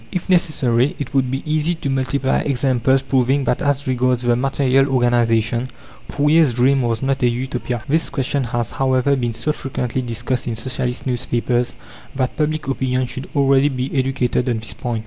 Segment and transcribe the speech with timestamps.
[0.11, 4.89] If necessary, it would be easy to multiply examples proving that as regards the material
[4.89, 5.69] organization
[6.09, 7.83] Fourier's dream was not a Utopia.
[7.87, 11.75] This question has, however, been so frequently discussed in Socialist newspapers
[12.15, 14.99] that public opinion should already be educated on this point.